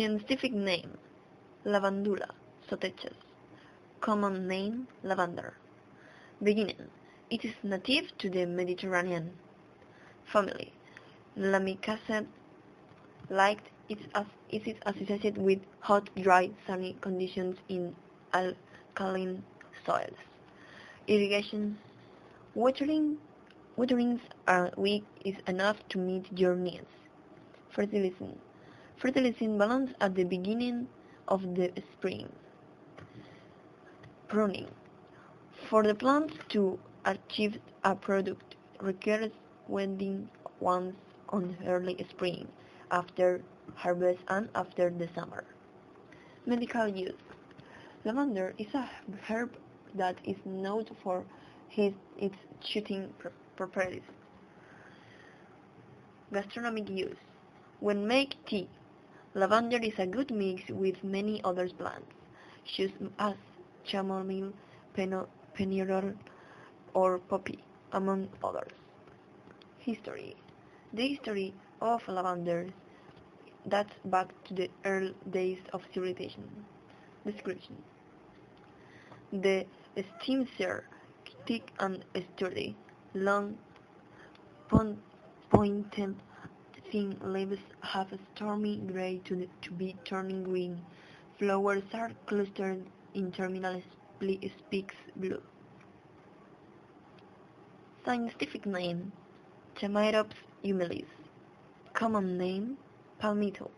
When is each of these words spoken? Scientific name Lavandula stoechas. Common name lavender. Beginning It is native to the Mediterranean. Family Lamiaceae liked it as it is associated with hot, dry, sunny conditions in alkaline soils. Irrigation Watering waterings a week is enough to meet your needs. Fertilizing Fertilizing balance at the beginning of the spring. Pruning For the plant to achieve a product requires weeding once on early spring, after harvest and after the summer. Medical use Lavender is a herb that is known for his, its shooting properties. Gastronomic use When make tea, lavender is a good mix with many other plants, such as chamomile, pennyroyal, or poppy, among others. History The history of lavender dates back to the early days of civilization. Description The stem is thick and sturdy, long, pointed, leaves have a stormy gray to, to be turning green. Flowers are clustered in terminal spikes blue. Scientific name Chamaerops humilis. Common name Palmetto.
Scientific 0.00 0.54
name 0.54 0.96
Lavandula 1.66 2.30
stoechas. 2.66 3.16
Common 4.00 4.48
name 4.48 4.88
lavender. 5.02 5.52
Beginning 6.42 6.88
It 7.28 7.44
is 7.44 7.52
native 7.62 8.16
to 8.16 8.30
the 8.30 8.46
Mediterranean. 8.46 9.32
Family 10.32 10.72
Lamiaceae 11.36 12.26
liked 13.28 13.68
it 13.90 13.98
as 14.14 14.24
it 14.48 14.66
is 14.66 14.76
associated 14.86 15.36
with 15.36 15.58
hot, 15.80 16.08
dry, 16.16 16.50
sunny 16.66 16.96
conditions 17.02 17.58
in 17.68 17.94
alkaline 18.32 19.44
soils. 19.84 20.16
Irrigation 21.08 21.76
Watering 22.54 23.18
waterings 23.76 24.22
a 24.46 24.70
week 24.78 25.04
is 25.26 25.36
enough 25.46 25.76
to 25.90 25.98
meet 25.98 26.24
your 26.38 26.56
needs. 26.56 26.88
Fertilizing 27.74 28.38
Fertilizing 29.00 29.56
balance 29.56 29.92
at 30.02 30.14
the 30.14 30.24
beginning 30.24 30.86
of 31.26 31.40
the 31.54 31.72
spring. 31.90 32.28
Pruning 34.28 34.68
For 35.70 35.82
the 35.82 35.94
plant 35.94 36.32
to 36.50 36.78
achieve 37.06 37.58
a 37.82 37.94
product 37.94 38.56
requires 38.78 39.32
weeding 39.68 40.28
once 40.60 40.94
on 41.30 41.56
early 41.66 41.96
spring, 42.10 42.46
after 42.90 43.40
harvest 43.74 44.20
and 44.28 44.50
after 44.54 44.90
the 44.90 45.08
summer. 45.14 45.44
Medical 46.44 46.86
use 46.86 47.22
Lavender 48.04 48.52
is 48.58 48.74
a 48.74 48.86
herb 49.28 49.56
that 49.94 50.16
is 50.24 50.36
known 50.44 50.84
for 51.02 51.24
his, 51.68 51.94
its 52.18 52.36
shooting 52.62 53.14
properties. 53.56 54.02
Gastronomic 56.30 56.90
use 56.90 57.16
When 57.80 58.06
make 58.06 58.36
tea, 58.44 58.68
lavender 59.34 59.78
is 59.78 59.98
a 59.98 60.06
good 60.06 60.30
mix 60.30 60.68
with 60.70 61.02
many 61.04 61.40
other 61.44 61.68
plants, 61.68 62.12
such 62.66 62.92
as 63.18 63.34
chamomile, 63.84 64.52
pennyroyal, 64.94 66.14
or 66.94 67.18
poppy, 67.18 67.62
among 67.92 68.28
others. 68.42 68.72
History 69.78 70.36
The 70.92 71.08
history 71.08 71.54
of 71.80 72.06
lavender 72.08 72.66
dates 73.68 73.94
back 74.04 74.28
to 74.44 74.54
the 74.54 74.70
early 74.84 75.14
days 75.30 75.58
of 75.72 75.82
civilization. 75.94 76.48
Description 77.24 77.76
The 79.32 79.66
stem 79.94 80.42
is 80.42 80.48
thick 81.46 81.70
and 81.78 82.04
sturdy, 82.34 82.74
long, 83.14 83.58
pointed, 85.50 86.16
leaves 86.92 87.60
have 87.82 88.12
a 88.12 88.18
stormy 88.34 88.78
gray 88.78 89.20
to, 89.24 89.48
to 89.62 89.70
be 89.72 89.96
turning 90.04 90.42
green. 90.42 90.80
Flowers 91.38 91.84
are 91.94 92.10
clustered 92.26 92.84
in 93.14 93.30
terminal 93.32 93.80
spikes 94.20 94.96
blue. 95.16 95.40
Scientific 98.04 98.66
name 98.66 99.12
Chamaerops 99.76 100.34
humilis. 100.64 101.06
Common 101.94 102.36
name 102.36 102.76
Palmetto. 103.18 103.70